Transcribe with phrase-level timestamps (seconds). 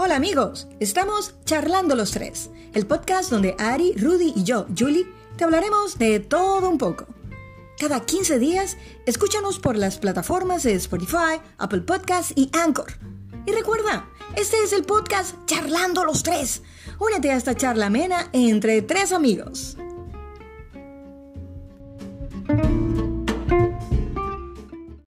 [0.00, 5.42] Hola amigos, estamos charlando los tres, el podcast donde Ari, Rudy y yo, Julie, te
[5.42, 7.08] hablaremos de todo un poco.
[7.80, 8.76] Cada 15 días,
[9.06, 12.92] escúchanos por las plataformas de Spotify, Apple Podcasts y Anchor.
[13.44, 16.62] Y recuerda, este es el podcast Charlando los tres.
[17.00, 19.76] Únete a esta charla amena entre tres amigos.